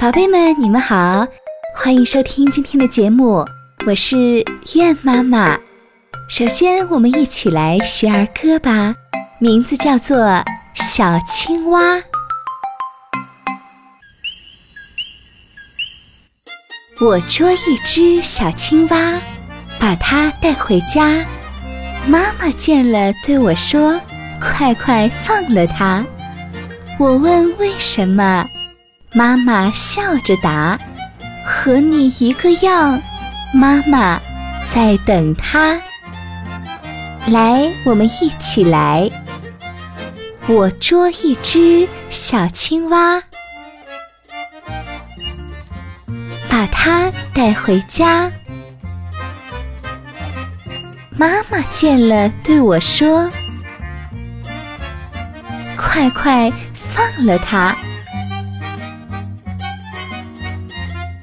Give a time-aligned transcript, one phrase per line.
[0.00, 1.26] 宝贝们，你们好，
[1.74, 3.44] 欢迎收听今天的节目，
[3.84, 4.42] 我是
[4.74, 5.58] 苑妈妈。
[6.30, 8.94] 首先，我们一起来学儿歌吧，
[9.38, 10.16] 名字叫做
[10.74, 11.96] 《小青蛙》。
[16.98, 19.20] 我捉一只小青蛙，
[19.78, 21.22] 把它带回家。
[22.06, 24.00] 妈妈见了，对我说
[24.40, 26.02] ：“快快放了它。”
[26.98, 28.48] 我问为什么，
[29.12, 30.78] 妈妈笑着答
[31.44, 33.02] ：“和你一个样，
[33.52, 34.20] 妈妈
[34.64, 35.80] 在等他。”
[37.26, 39.10] 来，我们一起来。
[40.46, 43.20] 我捉一只小青蛙，
[46.48, 48.30] 把它带回家。
[51.10, 53.28] 妈妈见了，对我说
[55.76, 57.76] ：“快快放了它。”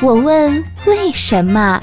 [0.00, 1.80] 我问为什么，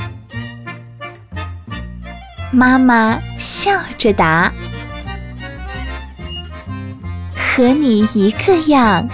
[2.51, 4.51] 妈妈笑着答
[7.35, 9.07] ：“和你一个样，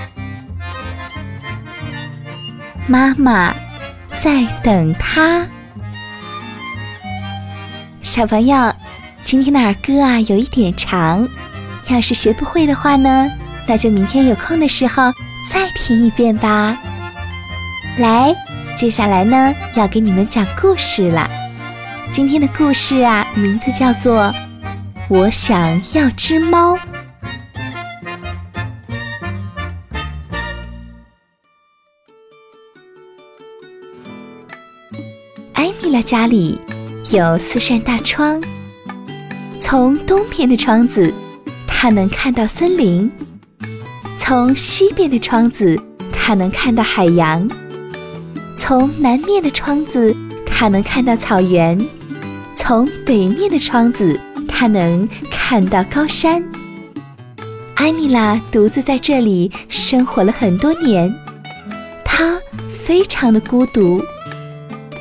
[2.87, 3.53] 妈妈
[4.13, 5.47] 在等他。”
[8.03, 8.73] 小朋友。
[9.23, 11.29] 今天的儿歌啊，有一点长，
[11.89, 13.31] 要是学不会的话呢，
[13.67, 15.13] 那就明天有空的时候
[15.49, 16.77] 再听一遍吧。
[17.97, 18.35] 来，
[18.75, 21.29] 接下来呢，要给你们讲故事了。
[22.11, 24.23] 今天的故事啊，名字叫做
[25.07, 26.75] 《我想要只猫》。
[35.53, 36.59] 艾米拉家里
[37.11, 38.41] 有四扇大窗。
[39.59, 41.13] 从东边的窗子，
[41.67, 43.09] 它能看到森林；
[44.17, 45.79] 从西边的窗子，
[46.11, 47.47] 它能看到海洋；
[48.63, 51.75] 从南面的窗子，它能看到草原；
[52.55, 56.43] 从北面的窗子，它能看到高山。
[57.73, 61.11] 艾米拉独自在这里生活了很多年，
[62.05, 62.39] 她
[62.85, 63.99] 非常的孤独，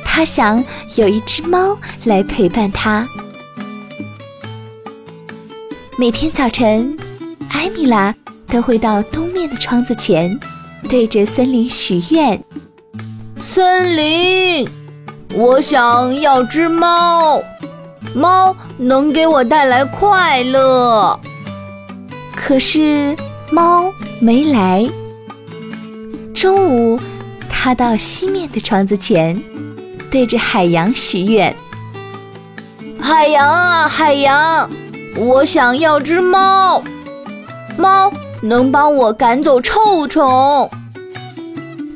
[0.03, 0.61] 她想
[0.95, 3.07] 有一只猫来陪伴她。
[5.99, 6.97] 每天早晨，
[7.51, 8.13] 艾米拉
[8.47, 10.35] 都会到东面的窗子前，
[10.89, 12.43] 对着森林许愿
[13.53, 14.65] ：“森林，
[15.33, 17.37] 我想要只猫，
[18.15, 21.19] 猫能给我带来快乐。”
[22.33, 23.13] 可是
[23.51, 23.91] 猫
[24.21, 24.89] 没来。
[26.33, 26.97] 中午，
[27.49, 29.37] 他到西面的窗子前，
[30.09, 31.53] 对着海洋许愿
[33.01, 34.69] ：“海洋啊，海洋！”
[35.19, 36.81] 我想要只猫，
[37.77, 38.09] 猫
[38.41, 40.71] 能帮我赶走臭虫。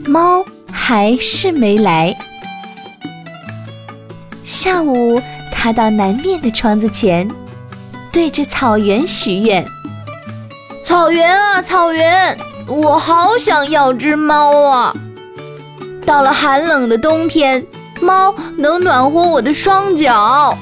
[0.05, 0.43] 猫
[0.87, 2.15] 还是没来。
[4.43, 5.19] 下午，
[5.51, 7.27] 他到南面的窗子前，
[8.11, 9.65] 对着草原许愿
[10.85, 12.37] ：“草原啊，草原，
[12.67, 14.93] 我好想要只猫啊！
[16.05, 17.65] 到了寒冷的冬天，
[17.99, 20.55] 猫能暖和我的双脚。”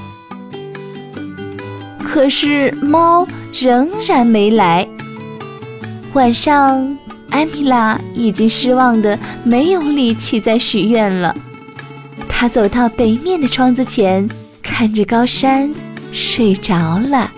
[2.01, 4.87] 可是猫仍然没来。
[6.13, 6.97] 晚上，
[7.33, 11.35] 艾米拉已经失望的没有力气再许愿了。
[12.29, 14.29] 她走到北面的窗子前，
[14.61, 15.73] 看着高山，
[16.11, 17.31] 睡着了。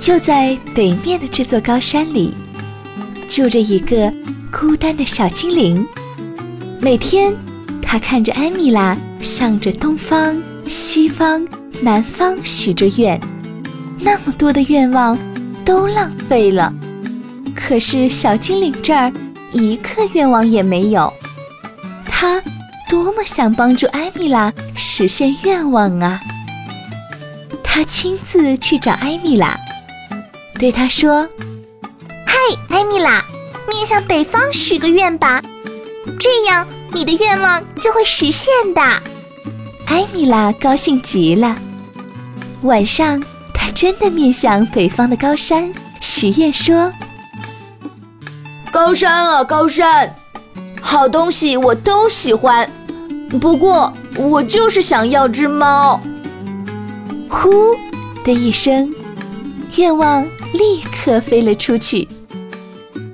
[0.00, 2.34] 就在北面的这座高山里，
[3.28, 4.12] 住着一个
[4.50, 5.86] 孤单的小精灵。
[6.80, 7.32] 每天，
[7.80, 11.46] 他看着艾米拉向着东方、西方。
[11.82, 13.18] 南方许着愿，
[14.00, 15.16] 那么多的愿望
[15.64, 16.70] 都浪费了。
[17.66, 19.12] 可是小精灵这儿
[19.52, 21.12] 一个愿望也没有。
[22.06, 22.42] 他
[22.88, 26.20] 多么想帮助艾米拉实现愿望啊！
[27.62, 29.56] 他亲自去找艾米拉，
[30.58, 31.28] 对她说
[32.26, 32.34] ：“嗨，
[32.68, 33.24] 艾米拉，
[33.68, 35.40] 面向北方许个愿吧，
[36.18, 38.82] 这样你的愿望就会实现的。”
[39.86, 41.56] 艾米拉高兴极了。
[42.62, 43.22] 晚上，
[43.54, 46.92] 他真的面向北方的高山许愿说
[48.82, 50.10] ：“高山啊，高山，
[50.80, 52.66] 好东西我都喜欢，
[53.38, 56.00] 不过我就是想要只猫。”
[57.28, 57.50] 呼
[58.24, 58.90] 的一声，
[59.76, 60.24] 愿望
[60.54, 62.08] 立刻飞了出去。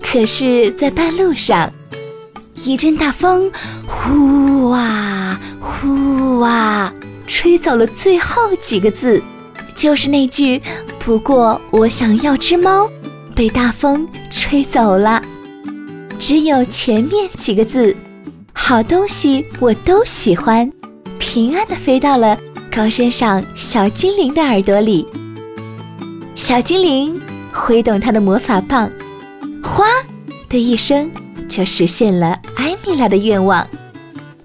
[0.01, 1.69] 可是，在半路上，
[2.65, 3.51] 一阵大风
[3.89, 6.95] 呼啊呼啊，
[7.27, 9.21] 吹走了最后几个字。
[9.75, 10.63] 就是那句，
[11.01, 12.89] 不过我想要只猫，
[13.35, 15.21] 被大风吹走了。
[16.27, 17.95] 只有前面几个字
[18.53, 20.69] “好东西我都喜欢”，
[21.21, 22.37] 平安的飞到了
[22.69, 25.07] 高山上小精灵的耳朵里。
[26.35, 27.21] 小精灵
[27.53, 28.91] 挥动他的魔法棒，
[29.63, 29.87] 哗
[30.49, 31.09] 的一声，
[31.49, 33.65] 就实现了艾米拉的愿望。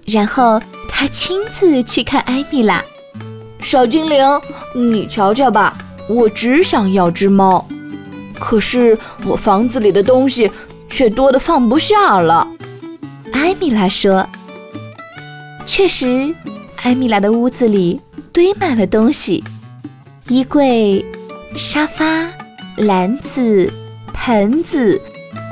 [0.06, 2.80] 然后他亲自去看艾米拉。
[3.58, 4.24] 小精灵，
[4.72, 5.76] 你瞧瞧吧，
[6.08, 7.66] 我只想要只猫，
[8.38, 10.48] 可是我房子里的东西。
[10.92, 12.46] 却多的放不下了，
[13.32, 14.28] 艾米拉说
[15.64, 16.34] ：“确实，
[16.82, 17.98] 艾米拉的屋子里
[18.30, 19.42] 堆满了东西，
[20.28, 21.02] 衣柜、
[21.56, 22.28] 沙发、
[22.76, 23.72] 篮子、
[24.12, 25.00] 盆子、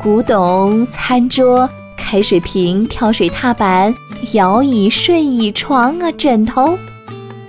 [0.02, 1.66] 古董、餐桌、
[1.96, 3.94] 开水瓶、跳水踏板、
[4.34, 6.78] 摇椅、睡椅、床啊、枕头，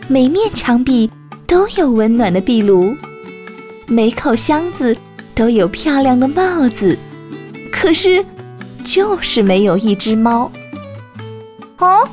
[0.08, 1.12] 每面墙壁
[1.46, 2.96] 都有温暖的壁炉，
[3.86, 4.96] 每口箱子
[5.36, 6.98] 都有漂亮的帽子。”
[7.82, 8.24] 可是，
[8.86, 10.52] 就是没有一只猫。
[11.80, 12.08] 哦，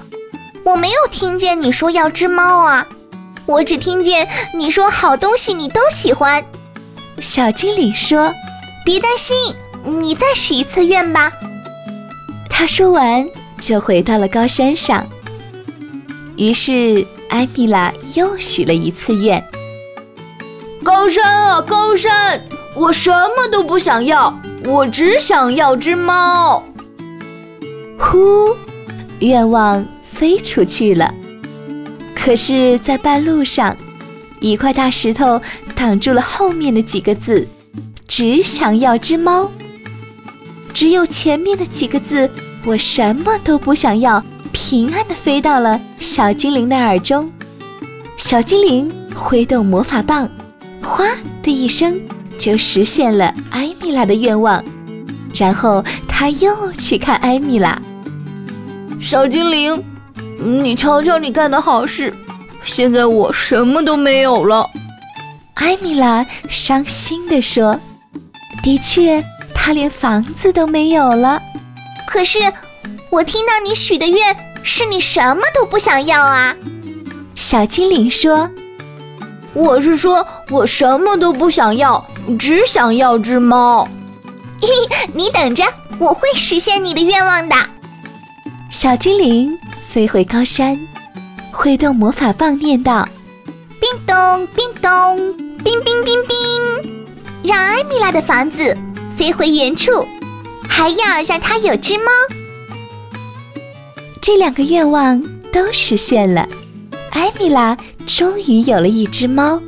[0.64, 2.88] 我没有听见你说要只猫啊，
[3.44, 6.42] 我只听见你说好东西你都喜欢。
[7.20, 8.32] 小精灵说
[8.82, 9.36] ：“别担心，
[10.00, 11.30] 你再许一次愿吧。”
[12.48, 13.28] 他说完
[13.60, 15.06] 就回到了高山上。
[16.38, 19.44] 于是艾米拉又许了一次愿
[20.82, 22.42] ：“高山啊，高山，
[22.74, 24.34] 我什么都不想要。”
[24.68, 26.62] 我只想要只猫。
[27.98, 28.54] 呼，
[29.20, 31.12] 愿望飞出去了。
[32.14, 33.74] 可是，在半路上，
[34.40, 35.40] 一块大石头
[35.74, 37.48] 挡住了后面的几个字
[38.06, 39.50] ：“只想要只猫。”
[40.74, 42.30] 只有前面的几个字
[42.66, 44.22] ：“我什么都不想要。”
[44.52, 47.32] 平安地飞到了小精灵的耳中。
[48.18, 50.28] 小精灵挥动魔法棒，
[50.82, 51.06] 哗
[51.42, 51.98] 的一声。
[52.38, 54.64] 就实现了艾米拉的愿望，
[55.34, 57.76] 然后他又去看艾米拉。
[59.00, 59.84] 小精灵，
[60.38, 62.14] 你瞧瞧你干的好事，
[62.64, 64.68] 现在我什么都没有了。
[65.54, 67.78] 艾米拉伤心地说
[68.62, 69.22] ：“的确，
[69.54, 71.42] 他连房子都没有了。
[72.06, 72.38] 可是，
[73.10, 76.54] 我听到你许的愿是你什么都不想要啊。”
[77.34, 78.48] 小精灵说
[79.54, 82.04] ：“我是说我什么都不想要。”
[82.38, 83.88] 只想要只猫，
[84.60, 84.68] 嘿，
[85.14, 85.64] 你等着，
[85.98, 87.56] 我会实现你的愿望的。
[88.70, 89.58] 小精灵
[89.88, 90.78] 飞回高山，
[91.50, 93.08] 挥动魔法棒，念道
[93.80, 95.34] ：“叮咚，叮咚，
[95.64, 97.06] 冰冰冰冰，
[97.42, 98.76] 让艾米拉的房子
[99.16, 99.90] 飞回原处，
[100.68, 102.10] 还要让它有只猫。”
[104.20, 105.18] 这两个愿望
[105.50, 106.46] 都实现了，
[107.12, 107.74] 艾米拉
[108.08, 109.62] 终于有了一只猫，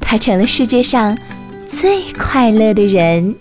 [0.00, 1.16] 它成了世界上。
[1.64, 3.36] 最快乐的人。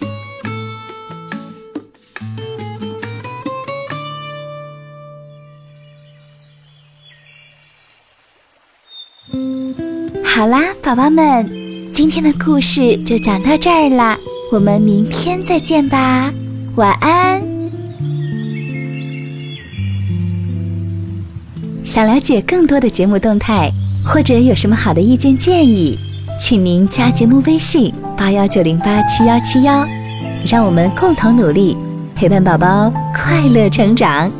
[10.23, 14.19] 好啦，宝宝们，今天的故事就讲到这儿啦，
[14.51, 16.31] 我们明天再见吧，
[16.75, 17.41] 晚安。
[21.85, 23.71] 想了解更多的节目动态，
[24.07, 25.99] 或者有什么好的意见建议？
[26.39, 29.85] 请您加节目微信八幺九零八七幺七幺，
[30.49, 31.75] 让我们共同努力，
[32.15, 34.31] 陪伴宝宝快乐成长。